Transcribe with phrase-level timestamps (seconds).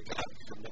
[0.00, 0.69] آپ فون کے ذریعے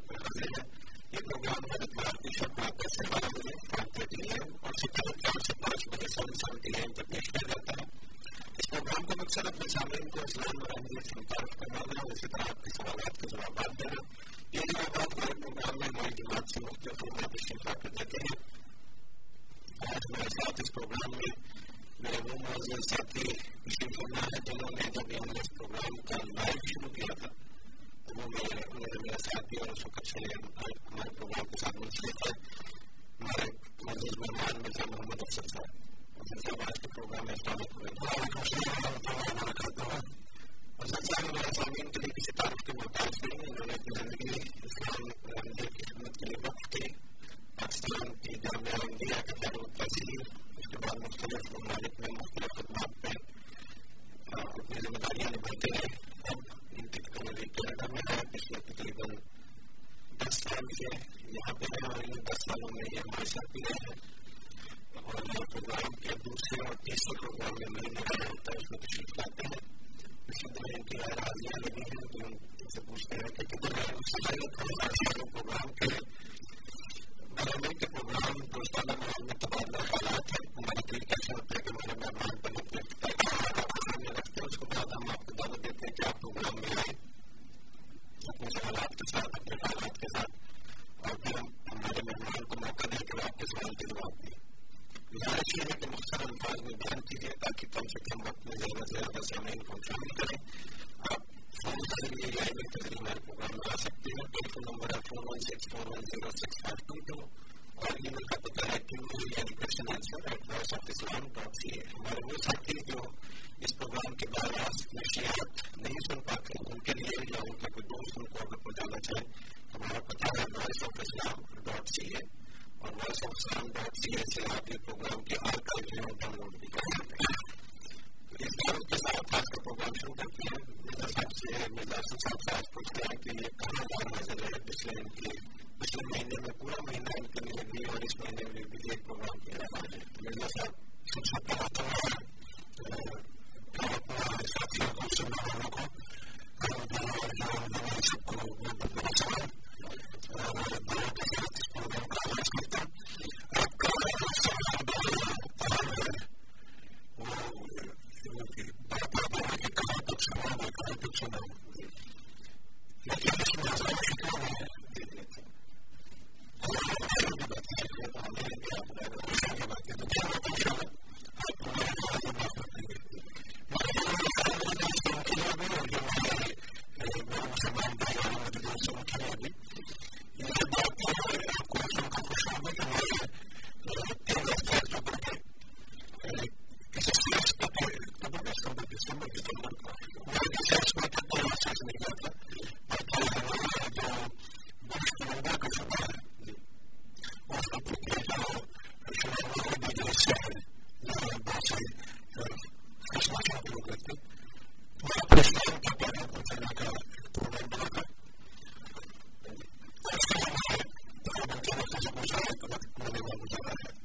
[212.20, 213.97] مشاہد کا وقت گزارا ہے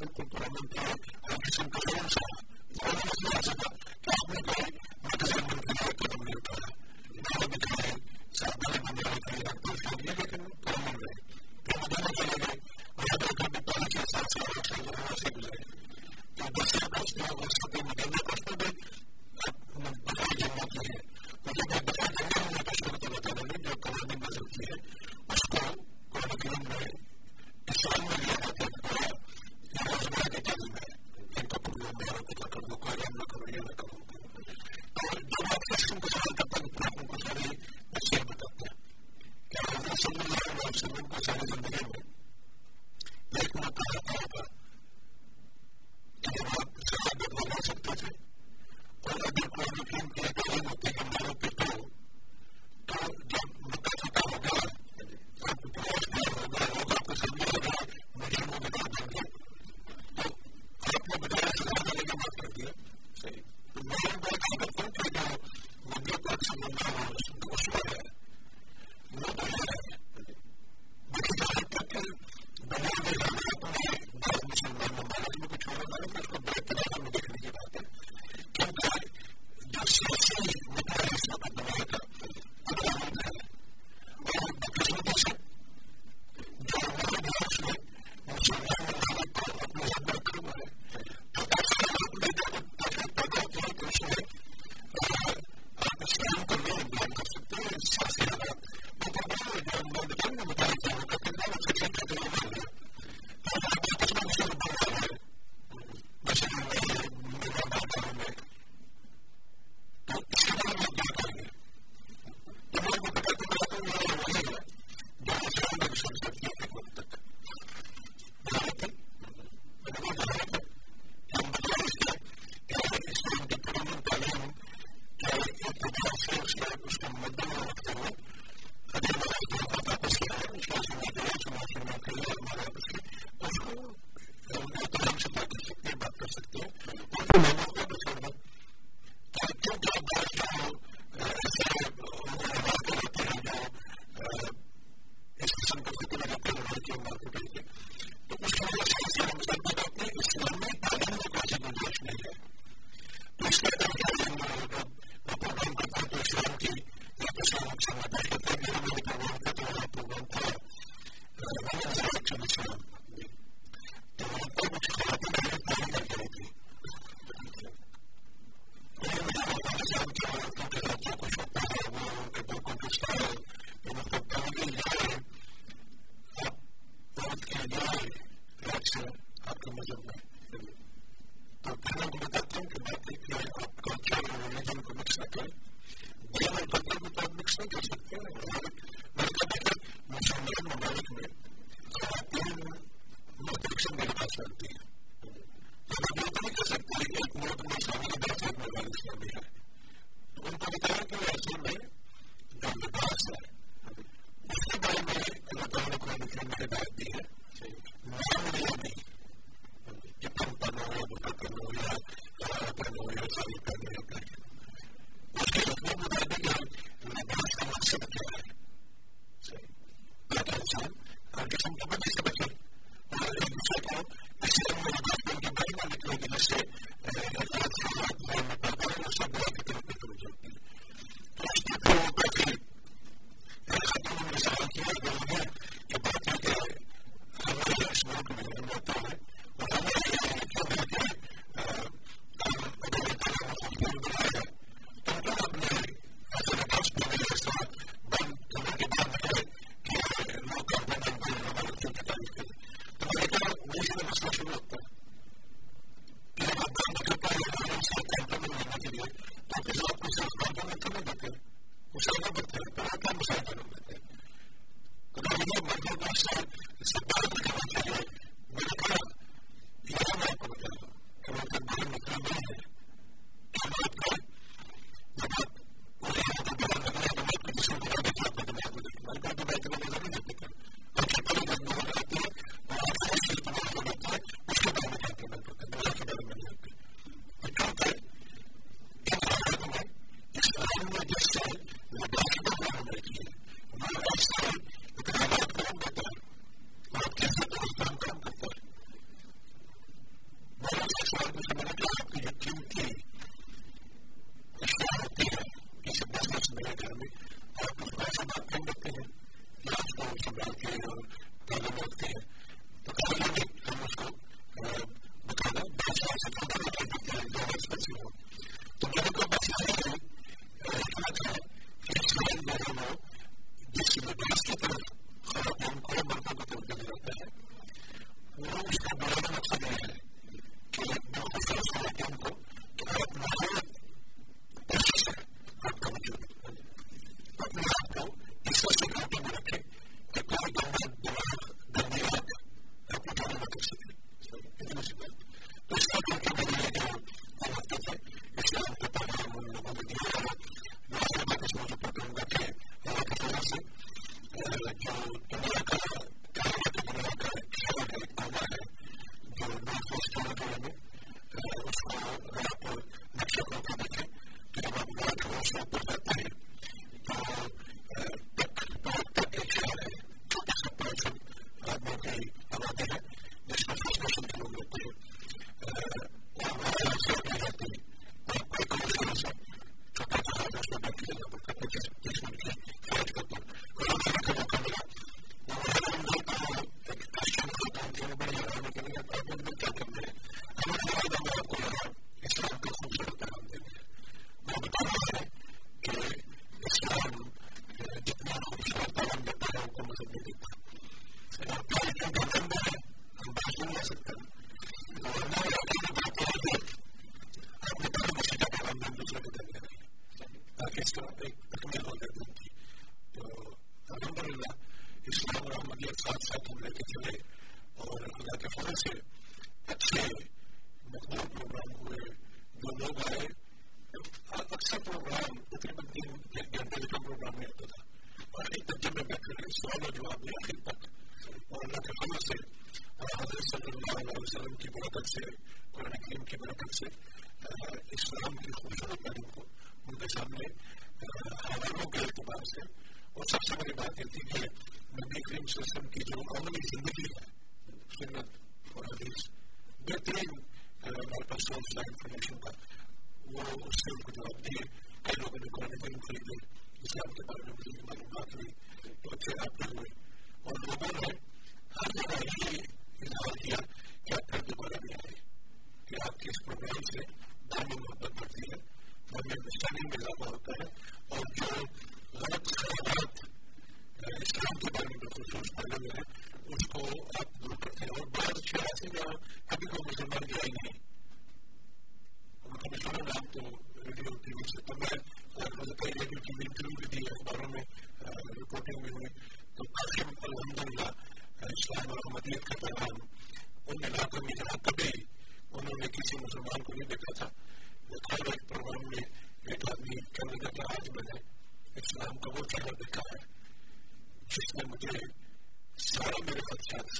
[0.00, 0.06] سب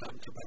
[0.00, 0.39] صاحب کے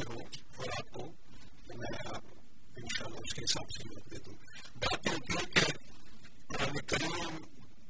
[0.00, 0.20] میں ہو،
[0.56, 1.06] اور آپ کو
[1.66, 1.76] میں
[2.76, 4.34] ان شاء اللہ اس کے حساب سے مت دے دوں
[4.80, 5.72] بات یہ ہے کہ
[6.48, 7.36] قرآن کریم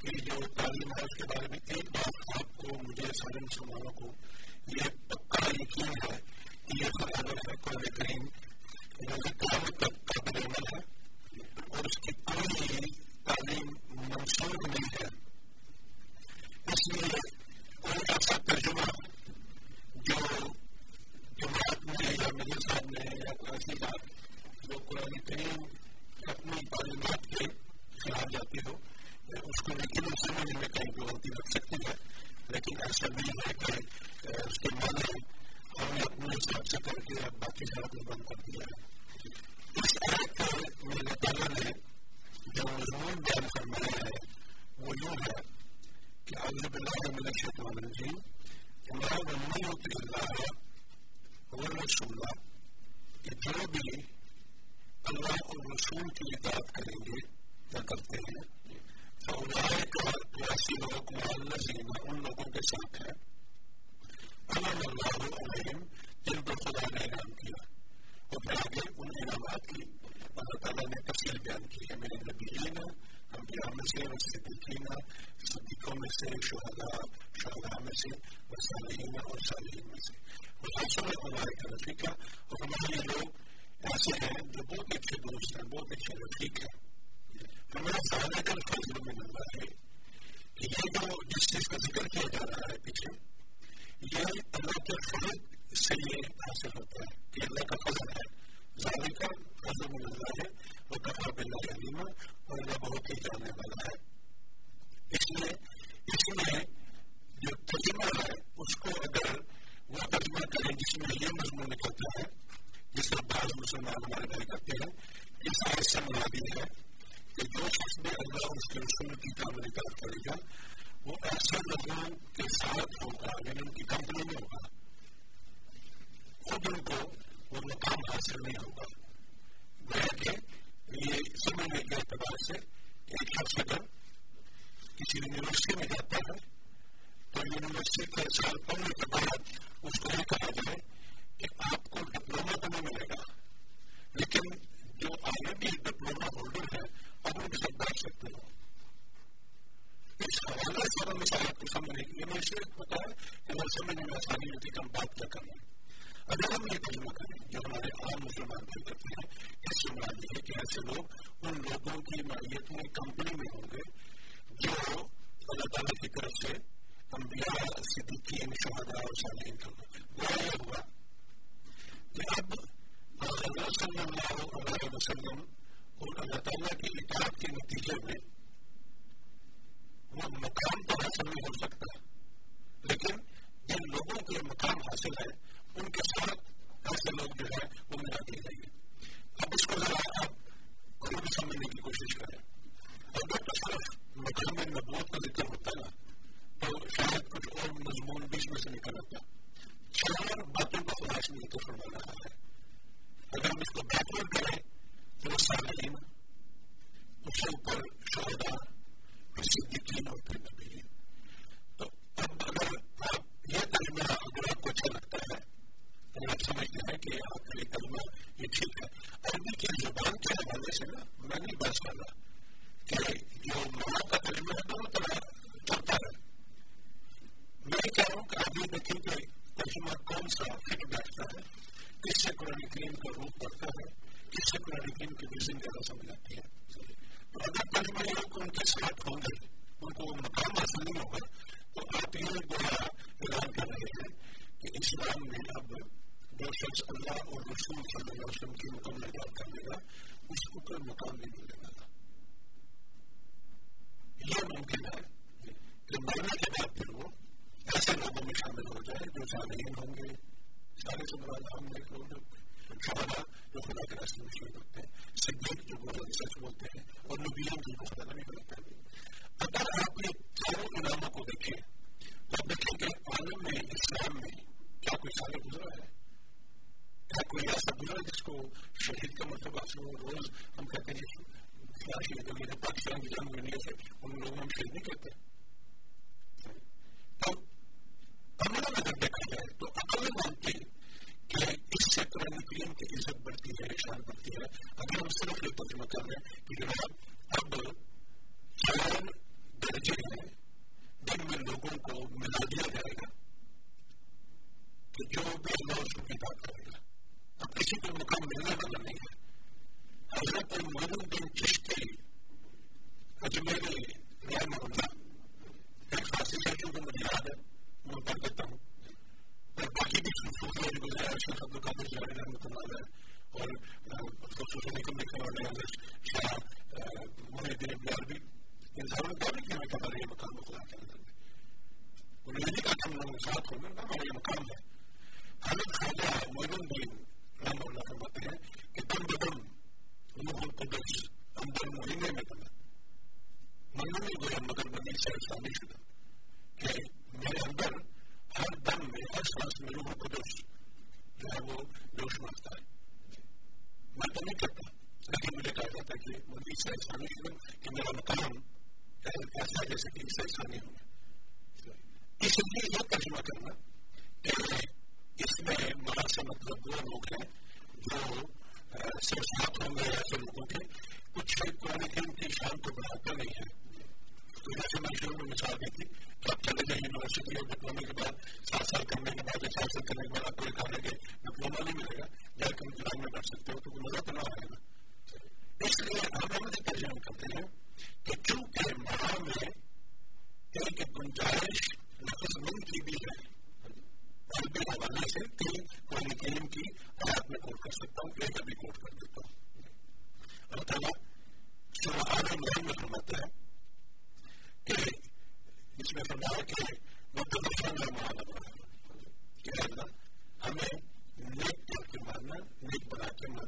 [0.00, 3.92] کی جو تعلیم ہے، اس کے بارے میں ایک بار آپ کو مجھے سارے مسلمانوں
[3.92, 4.12] کو
[4.66, 6.18] یہ پکا یقین ہے
[6.66, 8.26] کہ یہ خراب ہے، قرآن کریم۔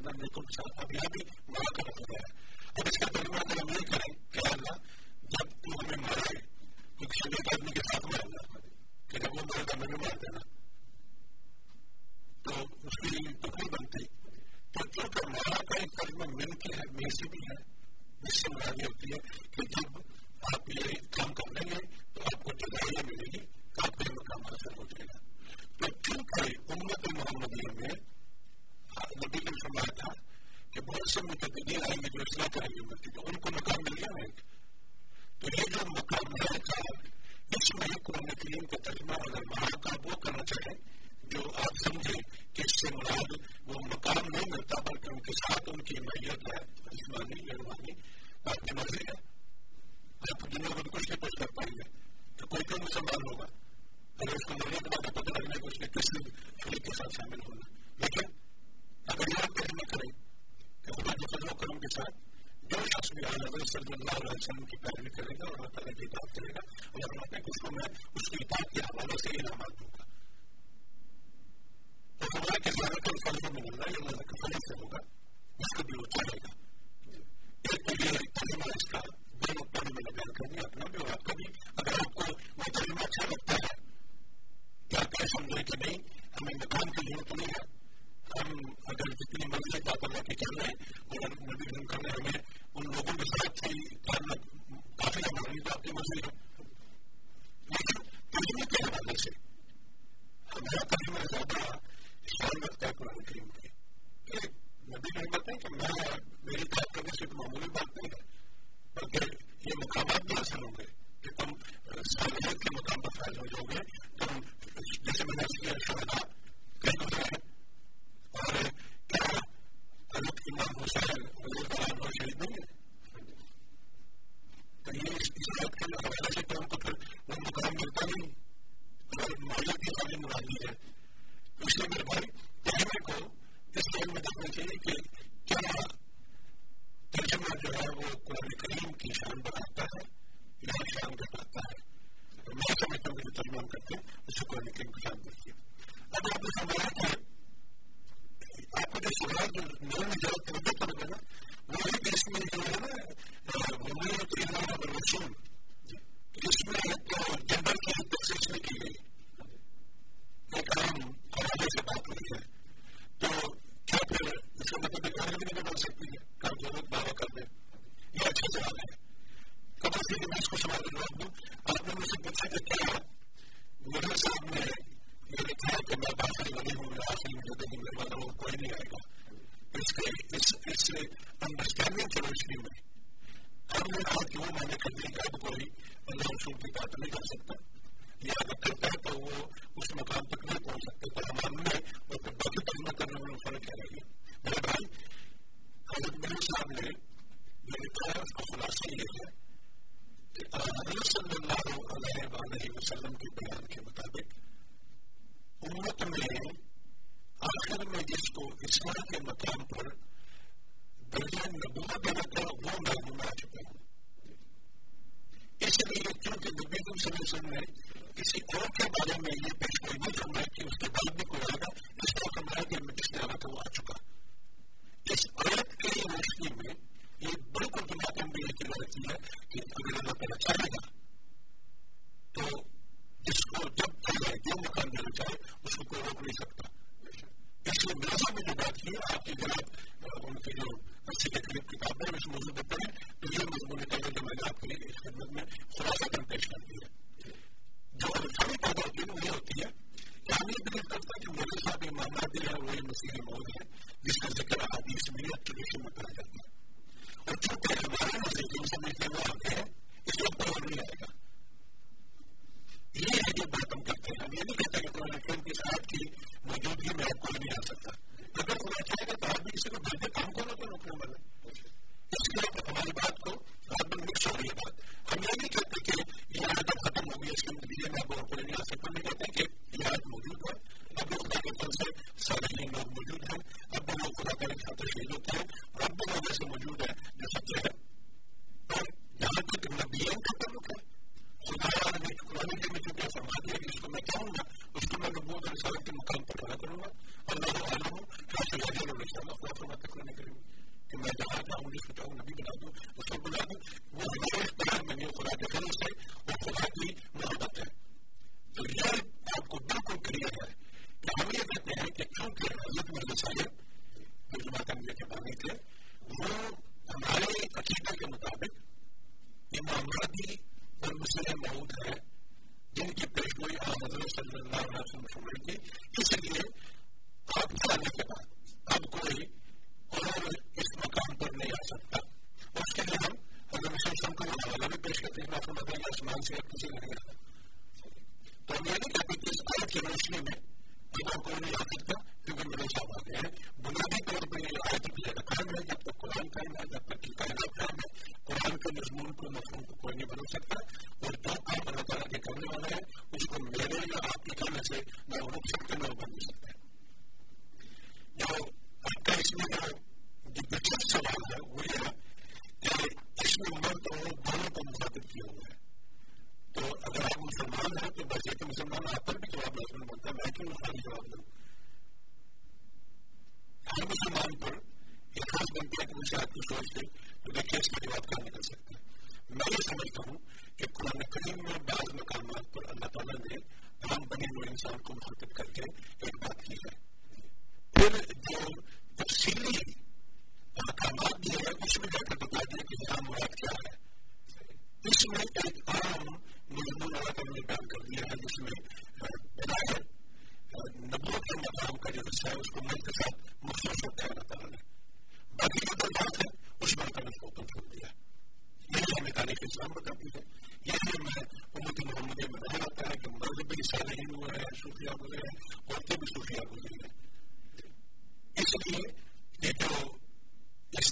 [0.02, 1.91] اللہ نے تم ساتھ کامیابی وہاں کا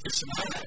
[0.06, 0.59] اس معنی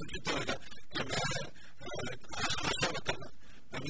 [0.00, 0.54] سمجھتا ہوگا
[0.98, 1.16] میں
[2.36, 3.26] آشا بتانا
[3.72, 3.84] ہم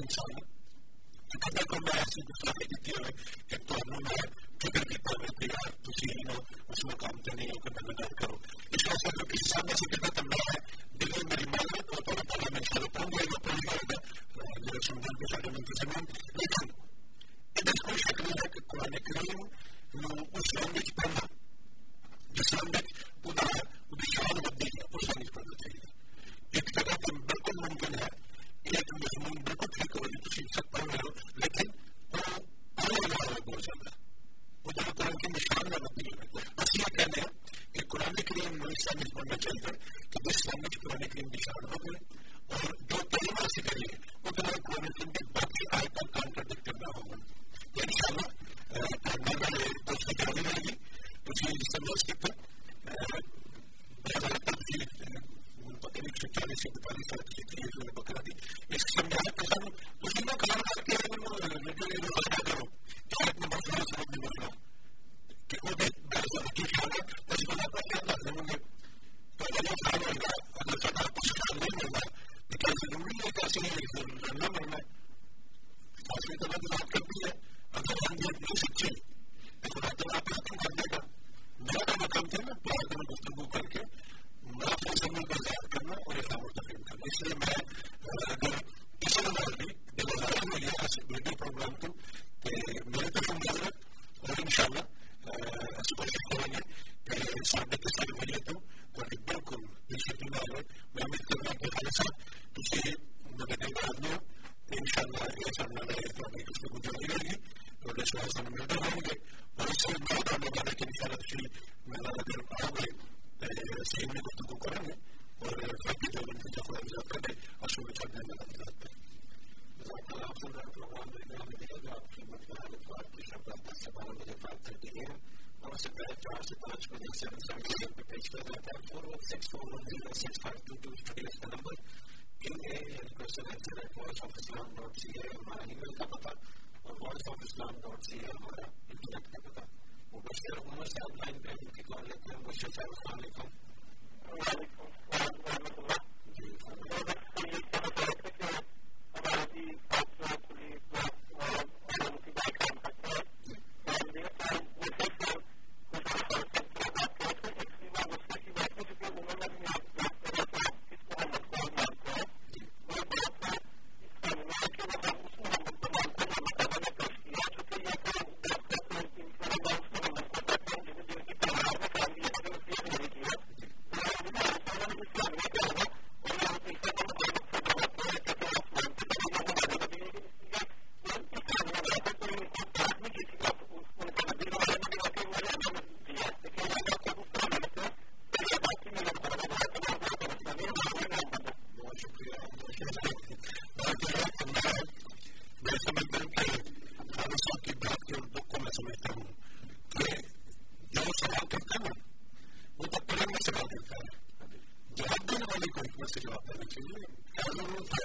[205.42, 208.04] والے کو حکومت سے جواب دینا چاہیے کیا ضرورت ہے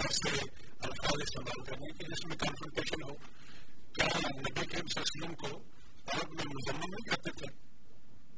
[0.00, 0.32] ایسے
[0.82, 3.14] الفاظ استعمال کرنے کی جس میں کانفرنٹیشن ہو
[3.94, 5.50] کیا نبی کریم صلی اللہ علیہ وسلم کو
[6.08, 7.52] عرب میں مزمن نہیں کرتے تھے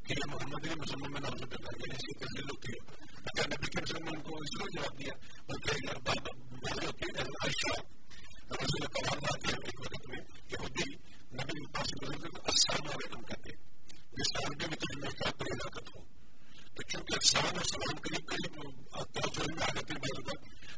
[0.07, 2.81] کہ یہ محمد علی مزمن میں نام سے کر اس کی تحریر ہوتی ہے
[3.29, 5.15] کیا نبی کریم صلی اللہ علیہ وسلم کو اس لیے جواب دیا
[5.49, 5.71] بلکہ
[7.23, 7.77] عائشہ
[8.53, 10.21] رسول کلام کے ایک وقت میں
[10.51, 10.91] یہودی
[11.35, 13.57] نبی پاس السلام علیکم کہتے
[14.13, 16.05] جس کا عربی میں تجربہ کیا کوئی ہلاکت ہو
[16.77, 18.57] تو چونکہ سلام اور سلام قریب قریب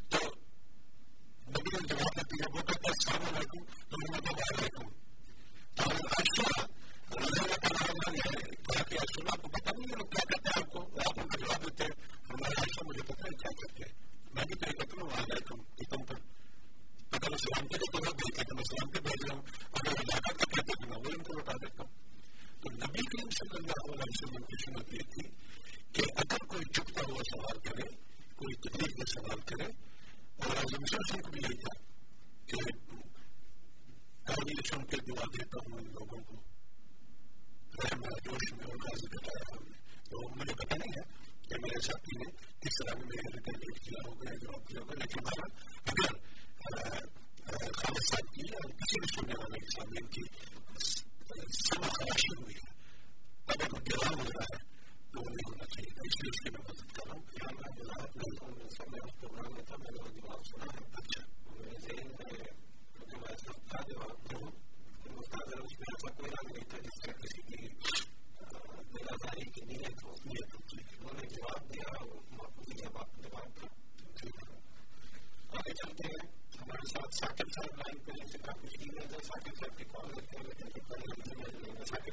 [0.09, 0.19] تو
[1.49, 4.21] نبی نے جواب دیتی ہے وہ کہتا ہے علیکم تو میں
[4.85, 4.91] ہوں،
[5.75, 6.67] تو عائشہ اللہ
[7.11, 8.51] کہ ہاں، ہاں، ہاں، آپ کو نہیں ہے،
[9.99, 11.91] لوگ کیا کہتے ہیں آپ کو؟ آپ ان کا جواب دیتے ہیں۔
[12.29, 13.03] ہمارے عائشہ مجھے
[13.37, 13.93] کیا کہتے ہیں؟
[14.35, 16.15] میں بھی کہہ کہتا ہوں علیکم کہ تم پر
[17.11, 17.37] اگر
[17.69, 19.43] کے جو میں کے بھیج رہا ہوں۔
[19.73, 22.09] اگر کا میں وہ ان کو بتا دیتا ہوں۔
[22.61, 25.48] تو نبی کریم صلی اللہ علیہ وسلم کی سنت یہ تھی
[25.99, 27.87] کہ اگر کوئی چھپتا ہوا سوال کرے،
[28.41, 29.65] کوئی تکلیف کا سوال کرے،
[30.39, 31.73] اور اعظم شاہ کو بھی یہی تھا
[32.51, 32.59] کہ
[34.29, 36.37] تعلیم سن کے دعا دیتا ہوں ان لوگوں کو۔
[37.79, 39.79] رحم جوش میں اور غازی بتایا ہم نے
[40.11, 41.05] تو مجھے پتا نہیں ہے
[41.49, 42.31] کہ میرے ساتھی نے
[42.61, 45.47] کس طرح کیا کیا ہوگا لیکن ہمارا
[45.89, 46.13] اگر
[47.73, 48.47] خالد صاحب کی
[48.81, 50.25] کسی بھی سننے والے کے سامنے ان کی
[51.75, 52.71] خراشی ہوئی ہے،
[53.49, 54.67] اگر وہ ہو رہا ہے
[55.15, 57.53] دور نہیں ہونا چاہیے تھا اس لیے اس کی میں مدد کر رہا ہوں یہاں
[57.55, 60.73] میں ملاحظ نہیں ہوں سب میں اس پروگرام میں تھا میں نے وہ جواب سنا
[60.73, 62.39] ہے اچھا میرے ذہن میں
[63.03, 64.51] جو میں ایسا تھا جواب دوں
[65.11, 67.69] مستاذر اس میں ایسا کوئی رنگ نہیں تھا جس سے کسی کی
[68.93, 73.23] میرا زاری کی نیت ہو نیت ہوتی ہے انہوں نے جواب دیا وہ معقولی جواب
[73.23, 73.67] جواب تھا
[75.53, 76.28] آگے چلتے ہیں
[76.89, 80.65] کے ساتھ ثاقب صاحب لائن پہ سے کافی ہے صاحب کی کال لیتے ہیں لیکن
[80.69, 82.09] جو پہلے صاحب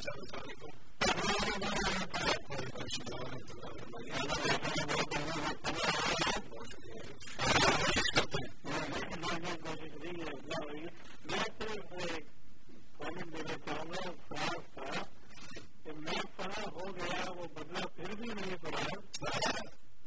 [15.97, 18.83] میں پڑا ہو گیا وہ بدلا پھر بھی نہیں پڑا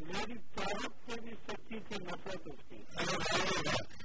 [0.01, 2.83] میری طاقت سے بھی سچی تھی نفرت اس کی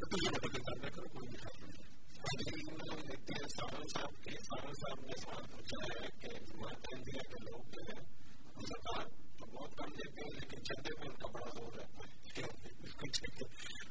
[0.00, 5.16] نتیجے کا مقابلہ کرو کوئی مقابلہ نہیں دیکھتے ہیں ساون صاحب کے ساون صاحب نے
[5.20, 9.76] سوال پوچھا ہے کہ جمعہ تنظیہ کے لوگ جو ہے ان کا کام تو بہت
[9.78, 12.48] کم دیتے ہیں لیکن چندے میں ان کا بڑا زور رہتا ہے
[12.80, 13.48] بالکل ٹھیک ہے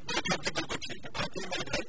[0.08, 1.84] بالکل بالکل ٹھیک ہے باقی میں ہے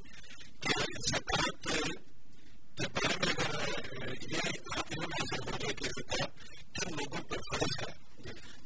[0.61, 0.75] کہ
[1.07, 7.23] زکات کے بارے میں اگر یہ آپ لوگ ایسا ہو جائے کہ زکات کن لوگوں
[7.29, 7.91] پر فرض ہے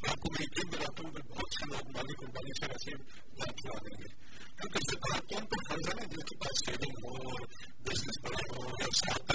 [0.05, 2.97] آپ کو میری ٹیم بناتا ہوں بہت سے لوگ مالی قربانی سے ایسے
[3.39, 4.13] بات کروا دیں گے
[4.59, 7.41] کیونکہ جو خواتین کو فرض ہے جن کے پاس سیونگ ہو اور
[7.87, 9.33] بزنس پلان ہو یا ساتھ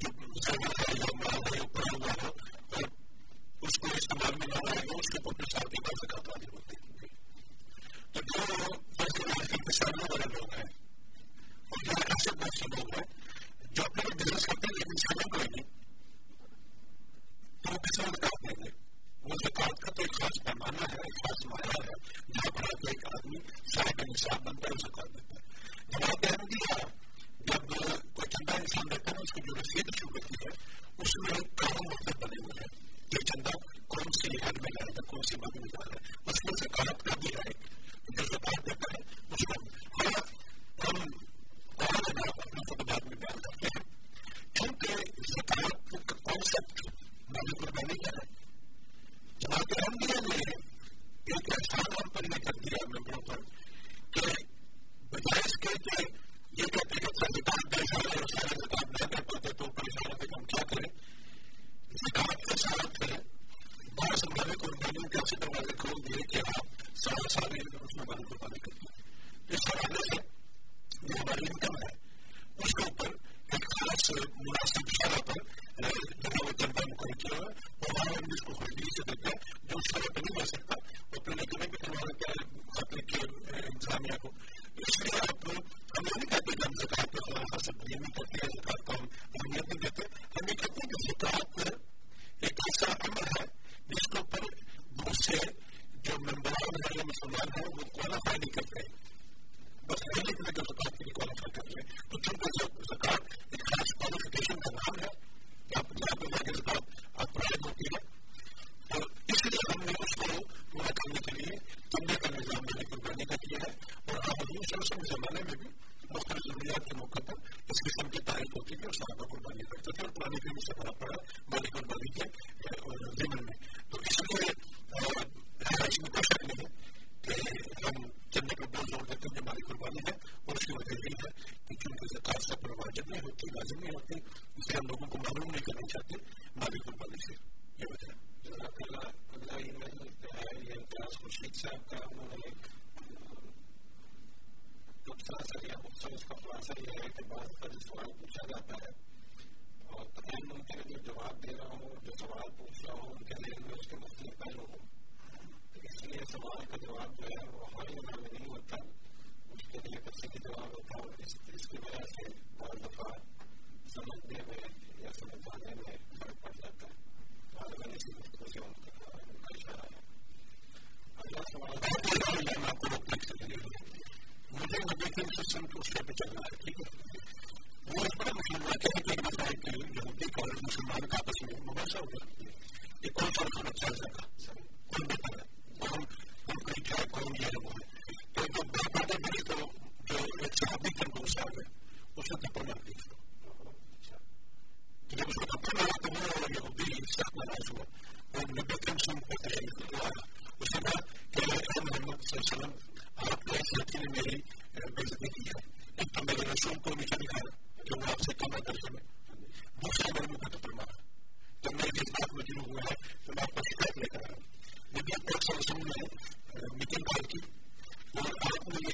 [0.00, 2.30] جگہ ہے یا مال ہے یا پڑا ہوا ہو
[3.62, 6.46] اس کو استعمال میں نہ لائے گا اس کے اوپر ساتھ ہی کا زکات والی
[6.46, 6.61] ہو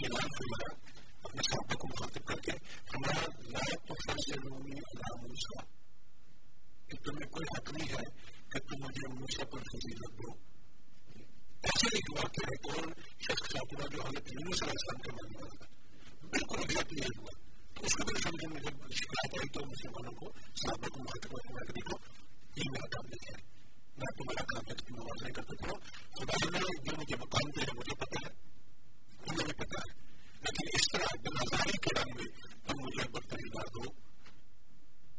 [0.09, 0.69] اعلان فرمایا
[1.23, 2.53] اپنے صحابہ کو مخاطب کر کے
[2.93, 5.65] ہمارا لا تفضلونی علی موسیٰ
[6.89, 8.05] کہ تمہیں کوئی حق نہیں ہے
[8.53, 10.33] کہ تم مجھے موسیٰ پر فضیلت دو
[11.65, 15.43] ایسا ایک واقعہ ہے کون شخص ساتھ ہوا جو حضرت یونس علیہ السلام کا ماننے
[15.43, 17.37] والا تھا بالکل ایگزیکٹ نہیں ہوا
[17.75, 21.37] تو اس کو بھی سمجھ میں جب شکایت آئی تو مسلمانوں کو صحابہ کو مخاطب
[21.37, 22.01] ہوا کہ دیکھو
[22.57, 23.41] یہ میرا کام نہیں ہے
[23.97, 25.79] میں تمہارا کام ہے کہ نماز نہیں کرتے پڑھو
[26.17, 28.48] خدا نے جو مجھے مقام دے ہے مجھے پتا ہے
[29.29, 29.97] انہیں بھی پتا ہے
[30.43, 32.29] لیکن اس طرح بنازاری کے رنگ میں
[32.67, 33.91] تم مجھے برتری لا دو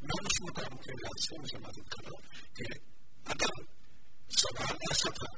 [0.01, 2.77] میں اس مقام کے لحاظ سے مجھے مدد کر رہا ہوں کہ
[3.25, 3.61] اگر
[4.31, 5.31] سوال ایسا تھا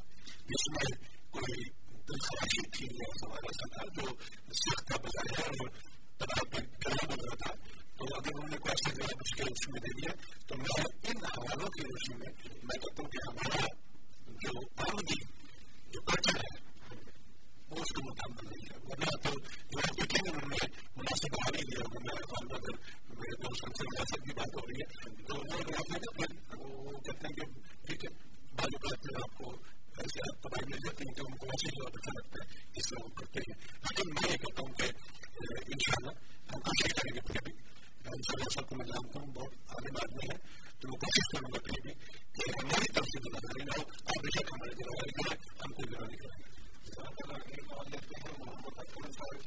[0.46, 0.92] جس میں
[1.32, 1.64] کوئی
[2.10, 4.16] دلخواشی تھی یا سوال ایسا تھا جو
[4.62, 5.70] سخت کا بظاہر اور
[6.18, 7.54] تناب میں گلا بن رہا تھا
[7.98, 10.16] تو اگر انہوں نے کوئی ایسا جواب اس کے روش میں دے دیا
[10.48, 13.66] تو میں ان حوالوں کی روشنی میں میں کہتا ہوں کہ ہمارا
[14.44, 15.20] جو آمدی
[15.94, 16.60] جو پرچر ہے
[17.72, 19.32] وہ اس نہیں ہے ورنہ تو
[19.72, 20.32] جو دیکھیں گے
[20.96, 21.36] مناسب
[23.12, 24.88] میرے دوست سے کی بات ہو رہی ہے
[25.22, 25.38] تو
[26.58, 27.46] وہ کہتے ہیں کہ
[27.86, 28.12] ٹھیک ہے
[28.56, 29.52] بعض اوقات میں آپ کو
[29.98, 30.28] ایسے
[30.66, 33.46] مل جاتی ہیں کہ ان کو ہی بہت اچھا لگتا ہے اس طرح وہ کرتے
[33.48, 34.90] ہیں لیکن میں یہ کہتا ہوں کہ
[35.68, 36.20] ان شاء اللہ
[36.50, 39.72] ہم کوشش کریں گے پھر بھی ان شاء اللہ سب کو میں جانتا ہوں بہت
[39.72, 40.38] عالم آدمی ہے
[40.80, 41.98] تو کوشش کروں گا پھر بھی
[42.36, 44.80] کہ ہماری طرف سے ذمہ داری ہو آپ بے شک ہماری
[45.64, 46.31] ہم کوئی ذمہ نہیں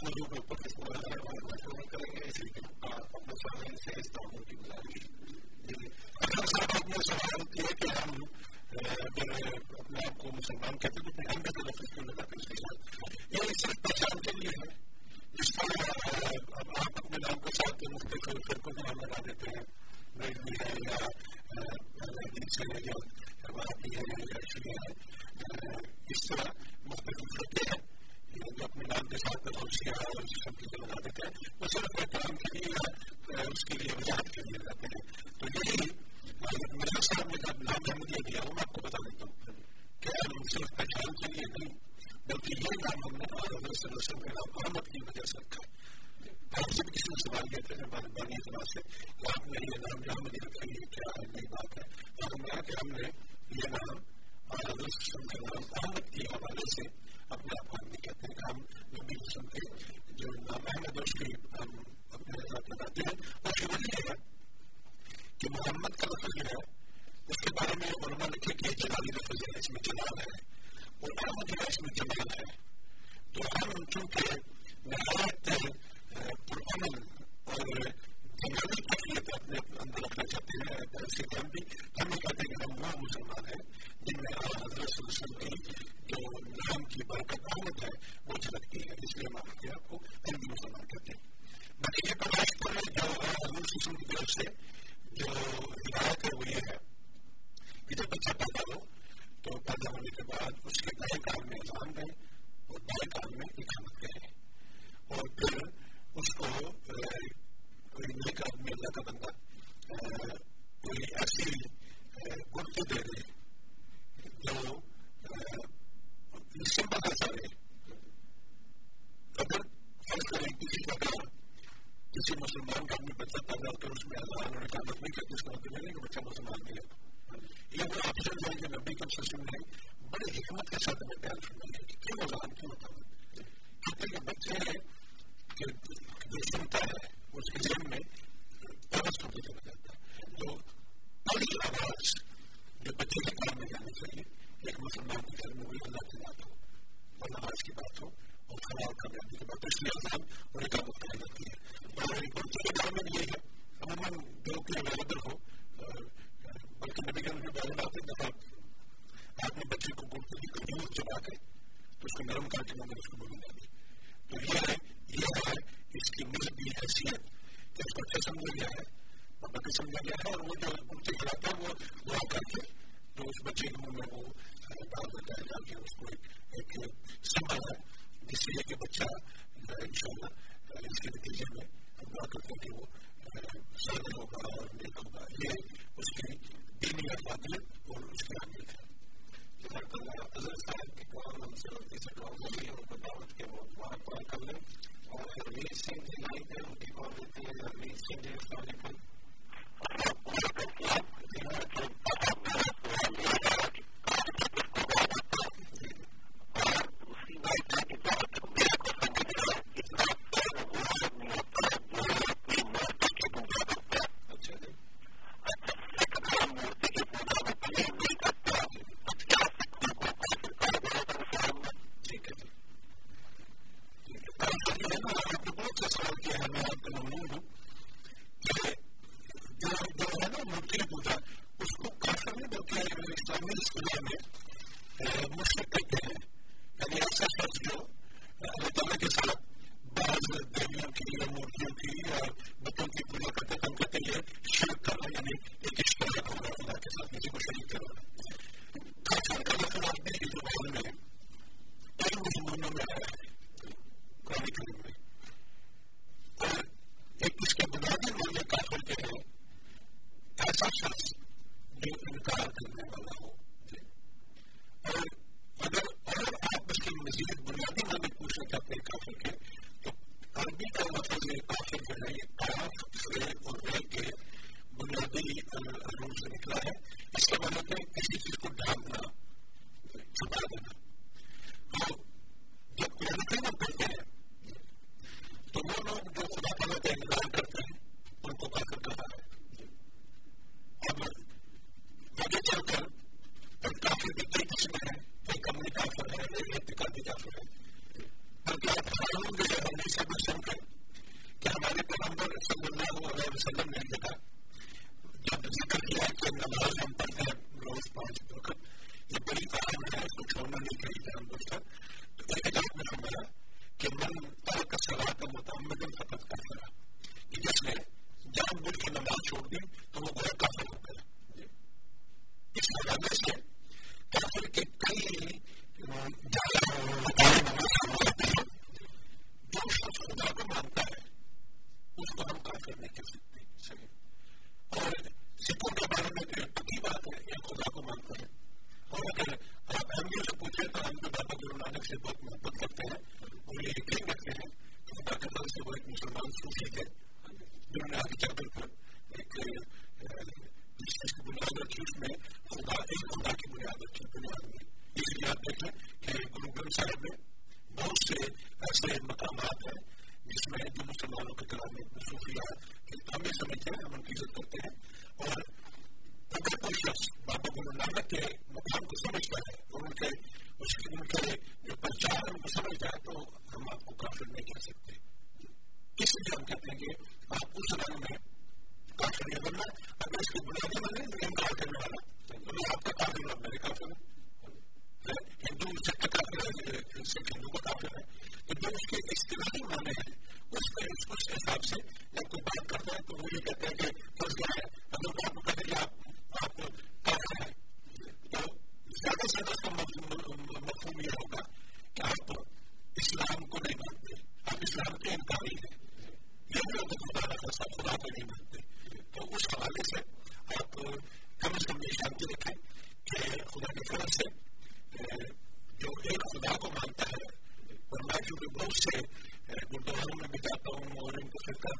[0.00, 0.26] چیزوں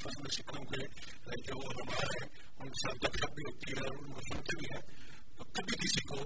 [0.01, 0.85] آپس میں سکھوں کے
[1.47, 2.27] جو علماء ہیں
[2.61, 4.81] ان کے ساتھ دقت بھی ہوتی ہے اور ان کو سنتے بھی ہیں
[5.39, 6.17] تو کبھی کسی کو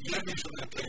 [0.00, 0.84] یہ نہیں سنا کہ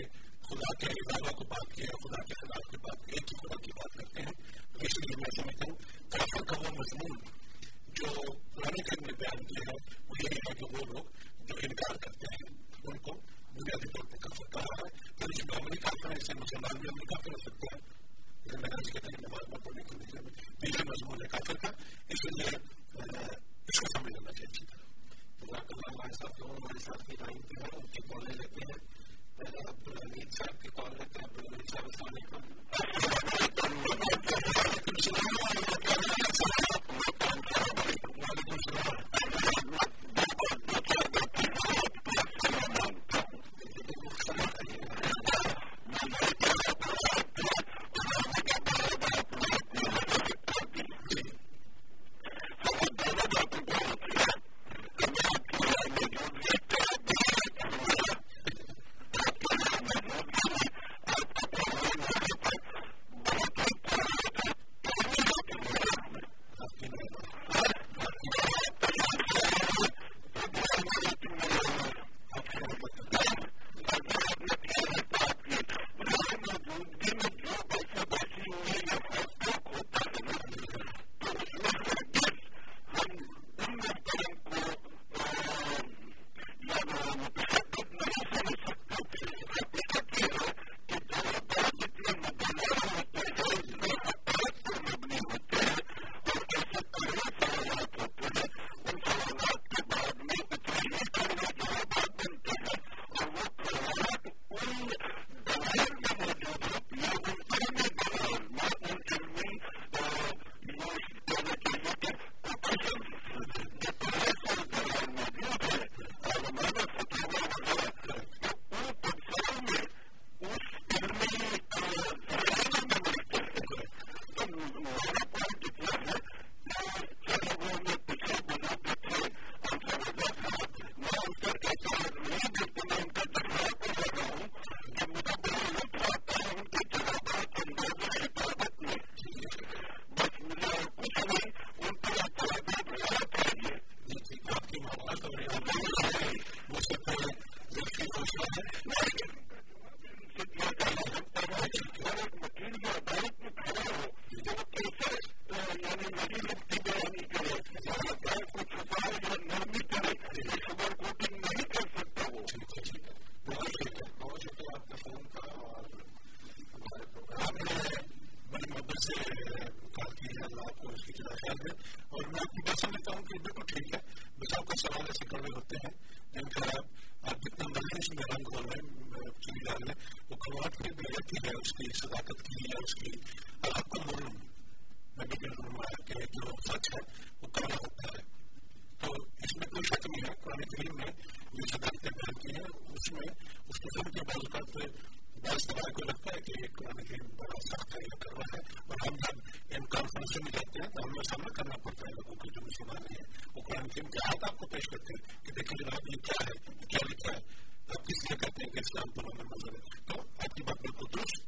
[200.89, 203.25] کا ہمیں سامنا کرنا پڑتا ہے لوگوں کو جو مسلمان ہیں
[203.55, 206.57] وہ قرآن کے امتحاد آپ کو پیش کرتے ہیں کہ دیکھیں جناب یہ کیا ہے
[206.87, 207.41] کیا لکھا ہے
[207.89, 210.81] آپ کس لیے کہتے ہیں کہ اسلام پر ہمیں نظر ہے تو آپ کی بات
[210.81, 211.47] بالکل درست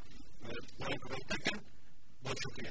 [0.79, 1.59] میں
[2.23, 2.70] بہت شکریہ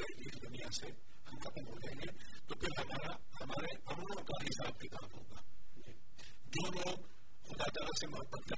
[0.00, 0.90] گئے اس دنیا سے
[1.30, 2.12] ہم ختم ہو جائیں گے
[2.46, 5.42] تو پھر ہمارا ہمارے عملوں کا حساب کتاب ہوگا
[6.50, 7.08] جو لوگ
[7.44, 8.52] خدا تعالیٰ سے محبت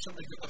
[0.00, 0.49] سم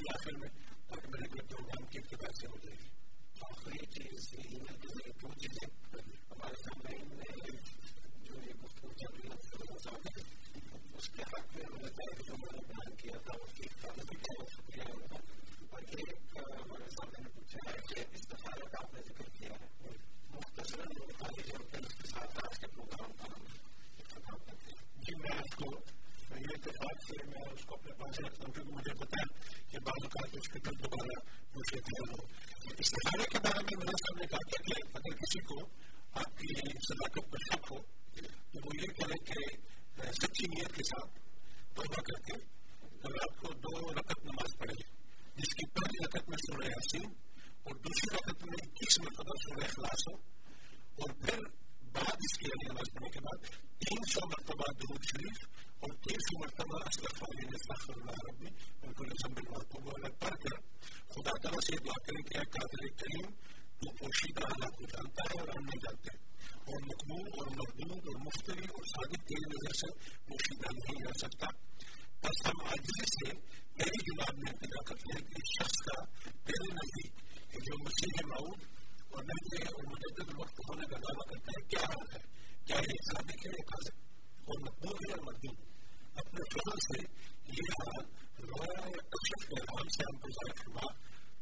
[0.00, 0.48] نے آخر میں
[0.88, 2.88] تاکہ میرے کوئی پروگرام کی ابتدا سے ہو جائے گی
[3.40, 5.66] آخری چیز یہ ہے کہ دو چیزیں
[6.30, 6.98] ہمارے سامنے
[8.24, 9.60] جو یہ گفتگو چل رہی ہے
[10.94, 13.68] اس کے حق میں ہمیں بتایا کہ جو میں نے بیان کیا تھا اس کی
[13.82, 15.16] بہت شکریہ ہوگا
[15.70, 19.88] اور ایک ہمارے سامنے نے پوچھا ہے کہ استفادہ کا آپ نے ذکر کیا ہے۔
[20.30, 20.82] مختصر
[21.18, 23.44] خالی طور اس کے ساتھ آج کے پروگرام کا ہم
[24.08, 25.99] ختم کرتے ہیں۔ جی میں آپ کو
[26.32, 29.78] یہ اتفاق سے میں اس کو اپنے پاس رکھتا ہوں کیونکہ مجھے پتا ہے کہ
[29.80, 31.18] بعض اوقات اس کے کل دوبارہ
[31.54, 35.58] مجھے پوچھے تھے استخارے کے بارے میں میرے سامنے کہا کہ اگر کسی کو
[36.14, 36.54] آپ کی
[36.86, 37.78] صداقت پر شک ہو
[38.52, 41.18] تو وہ یہ کرے کہ سچی نیت کے ساتھ
[41.74, 42.38] توبہ کر کے
[42.82, 44.74] اگر آپ کو دو رقط نماز پڑھے
[45.36, 47.08] جس کی پہلی رقط میں سورہ حسین
[47.62, 50.16] اور دوسری رقط میں اکیس مرتبہ سورہ اخلاص ہو
[50.98, 51.44] اور پھر
[51.92, 53.48] بعد اس کی نماز پڑھنے کے بعد
[53.80, 55.44] تین سو مرتبہ درود شریف
[55.80, 57.38] اور تین سو مرتبہ استغفار
[57.90, 58.50] اللہ ربی
[58.80, 59.86] ان کو نظم بالمعقوب
[60.18, 60.58] پڑھ کر
[61.10, 63.30] خدا تعالیٰ سے دعا کریں کہ قادر کریم
[63.80, 66.16] تو پوشیدہ حالات کو جانتا ہے اور ہم نہیں جانتے
[66.64, 69.88] اور مقبول اور مردود اور مختری اور صادق کی وجہ سے
[70.26, 71.50] پوشیدہ نہیں رہ سکتا
[72.22, 73.30] بس ہم آجزی سے
[73.78, 78.68] یہی جواب میں پیدا کرتے ہیں کہ شخص کا تیرے نزدیک جو مسیح معود
[79.10, 82.22] اور نئے اور مجدد وقت ہونے کا دعویٰ کرتا ہے کیا حال ہے
[82.66, 83.98] کیا یہ صادق ہے یا قاضر
[84.44, 85.69] اور مقبول ہے اور مردود
[86.20, 87.04] اپنے فضل سے
[87.52, 90.90] یہ حال کشف کے نام سے ہم کو ظاہر فرما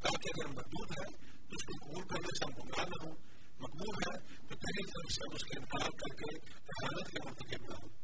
[0.03, 1.07] تاکہ اگر مقبول ہے
[1.49, 3.17] تو اس کو قبول کرنے سے ہم گمراہ نہ ہوں
[3.61, 4.17] مقبول ہے
[4.49, 6.35] تو تیری طرف سے اس کا انکار کر کے
[6.75, 7.97] حالت کے مرتکب نہ ہوں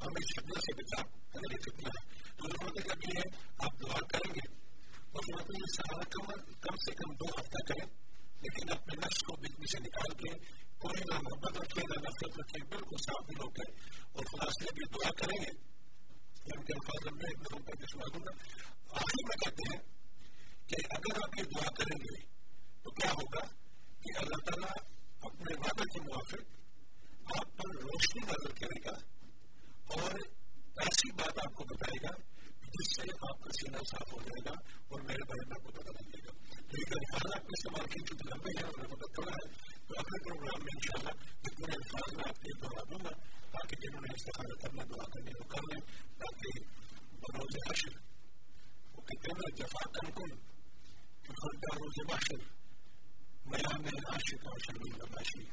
[0.00, 1.00] ہم اس فتنہ سے بچا
[1.32, 2.04] اگر یہ فتنہ ہے
[2.36, 3.24] تو اس مطلب یہ ہے
[3.60, 6.30] آپ دعا کریں گے اور مطلب یہ سہارا کم
[6.60, 7.86] کم سے کم دو ہفتہ کریں
[8.42, 10.36] لیکن اپنے نفس کو بجلی سے نکال کے
[10.78, 13.68] کوئی نہ محبت رکھے نہ نفرت رکھے بالکل صاف دل ہو کے
[14.12, 15.50] اور خدا سے بھی دعا کریں گے
[16.44, 17.58] ان کے الفاظ میں ایک دفعہ
[17.92, 18.32] سنا دوں گا
[18.88, 19.82] آخر میں کہتے ہیں
[20.66, 22.26] کہ اگر آپ یہ دعا کریں گے
[22.82, 23.46] تو کیا ہوگا
[24.00, 24.76] کہ اللہ تعالیٰ
[25.20, 26.42] اپنے وعدہ کے موافق،
[27.38, 28.96] آپ پر روشنی نظر کرے گا
[29.86, 30.14] اور
[30.76, 32.16] ایسی بات آپ کو بتائے گا
[32.62, 35.90] جس سے آپ کا سینہ صاف ہو جائے گا اور میرے بھائی میں کو پتہ
[35.90, 39.32] لگے گا۔ تو یہ الفاظ آپ نے استعمال کیے چونکہ لمبے ہیں اور مدد تھوڑا
[39.32, 41.14] ہے۔ تو اگلے پروگرام میں ان شاء اللہ
[41.44, 43.14] اتنے الفاظ میں آپ کے دعا دوں گا
[43.54, 45.80] تاکہ جنہوں نے استفادہ کرنا دعا کرنے کو کر لیں
[46.20, 46.60] تاکہ
[47.24, 47.96] بروز حشر
[48.94, 50.36] وہ کہتے ہیں جفا کن کن
[51.24, 52.44] کہ روز باشر
[53.46, 55.44] میان میں عاشق اور شرمین نباشی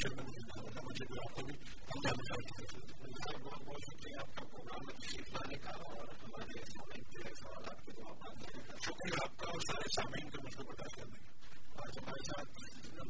[0.00, 5.34] شرمین اللہ مجھے دعا کو بھی اللہ اللہ بہت بہت شکریہ آپ کا پروگرام تشریف
[5.34, 9.68] لانے کا اور ہمارے سامعین کے سوالات کے دعا پانے کا شکریہ آپ کا اور
[9.68, 12.64] سارے سامعین کا مجھے بتا کرنے کا آج ہمارے ساتھ